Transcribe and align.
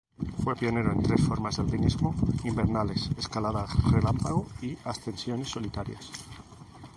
Fue 0.43 0.55
pionero 0.55 0.91
en 0.93 1.03
tres 1.03 1.21
formas 1.27 1.57
de 1.57 1.61
alpinismo: 1.61 2.15
invernales, 2.43 3.11
escaladas 3.19 3.69
relámpago 3.91 4.47
y 4.59 4.75
ascensiones 4.83 5.49
solitarias. 5.49 6.09